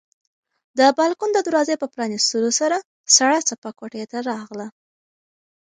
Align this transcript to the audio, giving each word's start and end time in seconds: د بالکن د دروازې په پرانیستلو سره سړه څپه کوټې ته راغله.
د 0.77 0.79
بالکن 0.99 1.29
د 1.33 1.39
دروازې 1.47 1.75
په 1.81 1.87
پرانیستلو 1.93 2.49
سره 2.59 2.77
سړه 3.17 3.39
څپه 3.47 3.69
کوټې 3.79 4.03
ته 4.11 4.17
راغله. 4.29 4.67